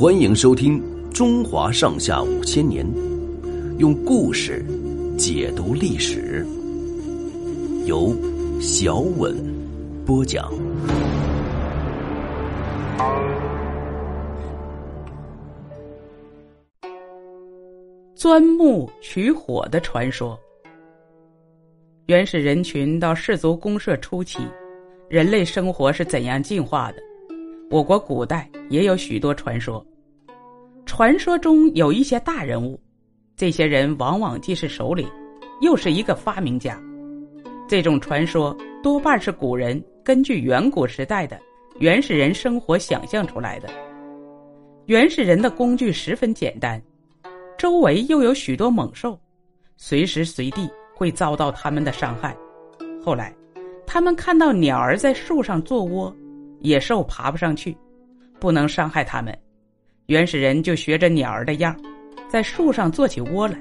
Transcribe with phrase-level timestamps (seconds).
[0.00, 0.80] 欢迎收听
[1.12, 2.86] 《中华上下五千年》，
[3.76, 4.64] 用故事
[5.18, 6.42] 解读历史，
[7.84, 8.16] 由
[8.62, 9.36] 小稳
[10.06, 10.50] 播讲。
[18.14, 20.34] 钻木取火的传说。
[22.06, 24.38] 原始人群到氏族公社初期，
[25.10, 27.09] 人类生活是怎样进化的？
[27.70, 29.84] 我国古代也有许多传说。
[30.84, 32.78] 传说中有一些大人物，
[33.36, 35.08] 这些人往往既是首领，
[35.60, 36.76] 又是一个发明家。
[37.68, 41.38] 这种传说多半是古人根据远古时代的
[41.78, 43.68] 原始人生活想象出来的。
[44.86, 46.82] 原始人的工具十分简单，
[47.56, 49.16] 周围又有许多猛兽，
[49.76, 50.68] 随时随地。
[50.92, 52.36] 会遭到他们的伤害。
[53.02, 53.34] 后来，
[53.86, 56.14] 他们看到鸟儿在树上做窝，
[56.60, 57.76] 野兽爬不上去，
[58.38, 59.36] 不能伤害它们。
[60.06, 61.74] 原始人就学着鸟儿的样
[62.28, 63.58] 在树上做起窝来，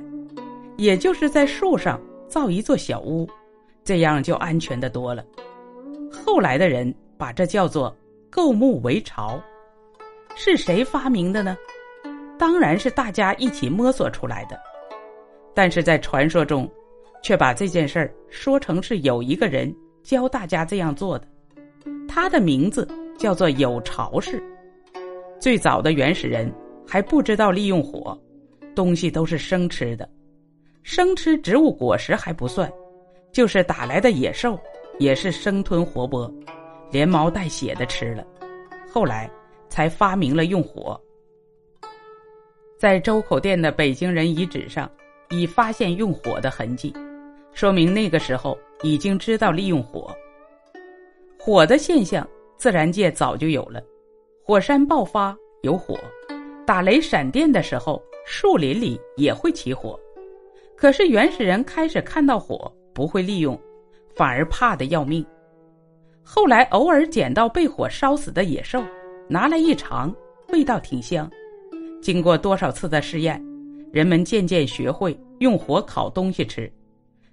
[0.77, 3.27] 也就是在树上造一座小屋，
[3.83, 5.23] 这样就安全的多了。
[6.11, 7.95] 后来的人把这叫做
[8.29, 9.41] 构木为巢。
[10.35, 11.57] 是谁发明的呢？
[12.37, 14.59] 当然是大家一起摸索出来的。
[15.53, 16.69] 但是在传说中。
[17.21, 19.69] 却把这件事儿说成是有一个人
[20.03, 21.27] 教大家这样做的，
[22.09, 22.85] 他的名字
[23.17, 24.43] 叫做有巢氏。
[25.39, 26.51] 最早的原始人
[26.85, 28.19] 还不知道利用火，
[28.75, 30.09] 东西都是生吃的，
[30.81, 32.69] 生吃植物果实还不算，
[33.31, 34.59] 就是打来的野兽
[34.97, 36.29] 也是生吞活剥，
[36.91, 38.25] 连毛带血的吃了。
[38.91, 39.29] 后来
[39.69, 40.99] 才发明了用火。
[42.77, 44.89] 在周口店的北京人遗址上，
[45.29, 46.93] 已发现用火的痕迹。
[47.53, 50.11] 说明那个时候已经知道利用火。
[51.49, 53.81] 火的现象，自然界早就有了，
[54.45, 55.97] 火山爆发有火，
[56.63, 59.99] 打雷闪电的时候，树林里也会起火。
[60.75, 63.59] 可是原始人开始看到火不会利用，
[64.13, 65.25] 反而怕的要命。
[66.21, 68.83] 后来偶尔捡到被火烧死的野兽，
[69.27, 70.15] 拿来一尝，
[70.49, 71.27] 味道挺香。
[71.99, 73.43] 经过多少次的试验，
[73.91, 76.71] 人们渐渐学会用火烤东西吃。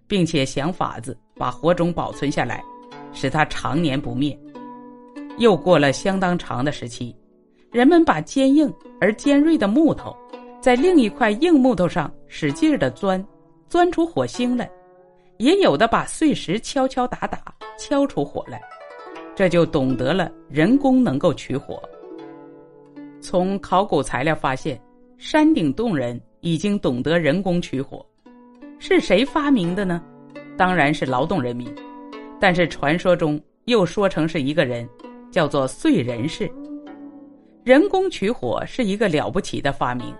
[0.09, 2.65] 并且想法子把火种保存下来，
[3.16, 4.38] 使它常年不灭。
[5.38, 7.16] 又过了相当长的时期，
[7.72, 10.15] 人们把坚硬而尖锐的木头，
[10.60, 13.25] 在另一块硬木头上使劲的钻，
[13.69, 14.66] 钻出火星来；
[15.38, 17.43] 也有的把碎石敲敲打打，
[17.78, 18.62] 敲出火来。
[19.34, 21.83] 这就懂得了人工能够取火。
[23.21, 24.81] 从考古材料发现，
[25.19, 28.04] 山顶洞人已经懂得人工取火。
[28.78, 30.03] 是谁发明的呢？
[30.56, 31.66] 当然是劳动人民，
[32.41, 34.89] 但是传说中又说成是一个人，
[35.31, 36.51] 叫做燧人氏。
[37.65, 40.15] 人工取火是一个了不起的发明，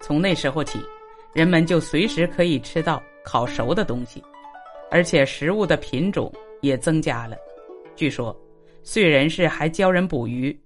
[0.00, 0.78] 从那时候起，
[1.34, 4.22] 人们就随时可以吃到烤熟的东西，
[4.90, 6.32] 而且食物的品种
[6.62, 7.36] 也增加了。
[7.94, 8.34] 据说，
[8.84, 10.58] 燧人氏还教人捕鱼。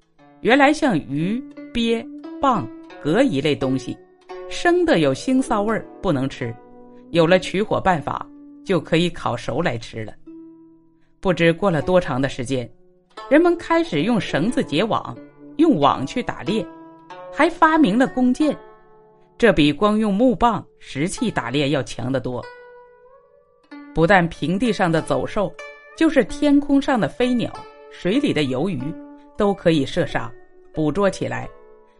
[0.42, 2.02] 原来像鱼、鳖、
[2.40, 2.64] 蚌、
[3.02, 3.96] 蛤一类东西，
[4.48, 6.54] 生的有腥臊味儿，不能吃。
[7.10, 8.26] 有了取火办法，
[8.64, 10.14] 就可以烤熟来吃了。
[11.20, 12.68] 不知过了多长的时间，
[13.28, 15.16] 人们开始用绳子结网，
[15.58, 16.66] 用网去打猎，
[17.30, 18.56] 还发明了弓箭。
[19.36, 22.42] 这比光用木棒、石器打猎要强得多。
[23.94, 25.52] 不但平地上的走兽，
[25.96, 27.52] 就是天空上的飞鸟、
[27.90, 28.80] 水里的游鱼，
[29.36, 30.32] 都可以射杀、
[30.72, 31.48] 捕捉起来。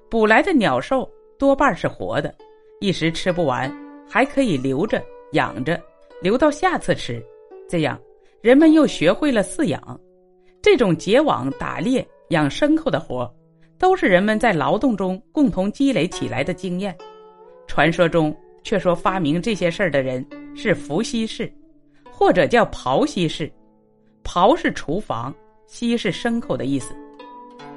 [0.09, 2.35] 捕来的鸟兽多半是活的，
[2.81, 3.71] 一时吃不完。
[4.13, 5.01] 还可以留着
[5.35, 5.81] 养着，
[6.21, 7.25] 留到下次吃，
[7.69, 7.97] 这样
[8.43, 10.01] 人们又学会了饲养。
[10.63, 13.31] 这种结网、打猎、养牲口的活，
[13.79, 16.97] 都是人们在劳动中共同积累起来的经验。
[17.67, 18.35] 传说中
[18.65, 21.53] 却说发明这些事儿的人是伏羲氏，
[22.11, 23.51] 或者叫庖羲氏。
[24.25, 25.35] 庖是厨房，
[25.67, 26.95] 羲是牲口的意思。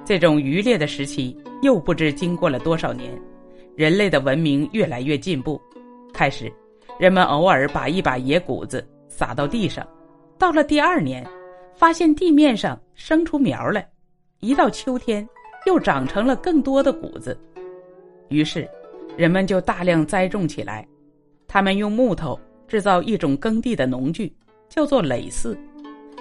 [0.05, 3.11] 这种渔猎的时期，又不知经过了多少年，
[3.75, 5.59] 人类的文明越来越进步。
[6.13, 6.51] 开始，
[6.99, 9.87] 人们偶尔把一把野谷子撒到地上，
[10.37, 11.25] 到了第二年，
[11.73, 13.87] 发现地面上生出苗来，
[14.39, 15.27] 一到秋天，
[15.65, 17.37] 又长成了更多的谷子，
[18.29, 18.67] 于是，
[19.15, 20.85] 人们就大量栽种起来。
[21.47, 22.37] 他们用木头
[22.67, 24.33] 制造一种耕地的农具，
[24.67, 25.55] 叫做耒耜，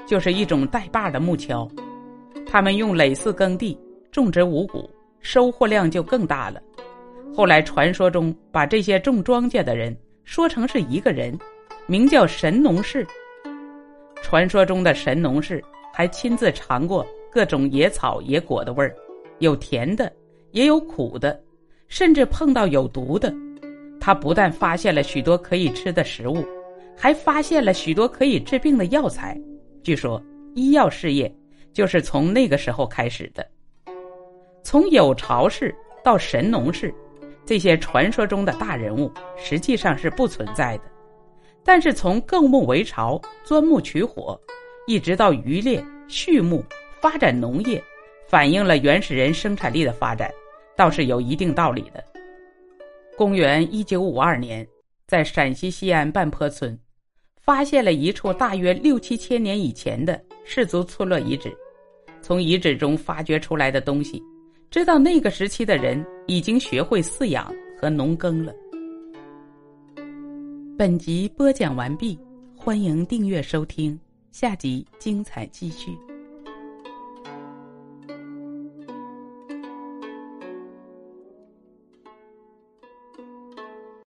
[0.06, 1.68] 就是一种带把的木锹。
[2.46, 3.76] 他们用耒耜耕地，
[4.10, 4.88] 种植五谷，
[5.20, 6.60] 收获量就更大了。
[7.34, 11.36] 后来传说中把这些种庄稼的人说成是一个人，
[11.86, 13.06] 名叫神农氏。
[14.22, 18.94] 传说中的神农氏还亲自尝过各种野草野果的味儿，
[19.40, 20.10] 有甜的，
[20.52, 21.38] 也有苦的，
[21.88, 23.30] 甚至碰到有毒的。
[24.00, 26.46] 他不但发现了许多可以吃的食物，
[26.96, 29.38] 还发现了许多可以治病的药材。
[29.82, 30.22] 据说，
[30.54, 31.30] 医药事业
[31.72, 33.46] 就是从那个时候开始的。
[34.62, 36.94] 从有巢氏到神农氏，
[37.44, 40.84] 这些传说中的大人物实际上是不存在的。
[41.64, 44.40] 但是从构木为巢、钻木取火，
[44.86, 46.64] 一直到渔猎、畜牧、
[47.00, 47.82] 发展农业，
[48.26, 50.30] 反映了原始人生产力的发展，
[50.76, 52.02] 倒是有一定道理的。
[53.16, 54.66] 公元一九五二年，
[55.06, 56.76] 在陕西西安半坡村，
[57.40, 61.56] 发现了一处大约六七千年以前的氏族村落遗址。
[62.20, 64.22] 从遗址中发掘出来的东西，
[64.70, 68.52] 知道那个时期的人已经学会饲养和农耕了。
[70.78, 72.18] 本集播讲完毕，
[72.56, 73.98] 欢迎订阅收听，
[74.30, 76.11] 下集精彩继续。